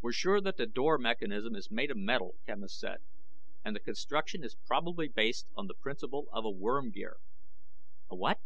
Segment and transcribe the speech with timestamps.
[0.00, 3.02] "We're sure that the door mechanism is made of metal," Quemos said,
[3.62, 7.18] "and the construction is probably based on the principal of a worm gear."
[8.10, 8.38] "A what?"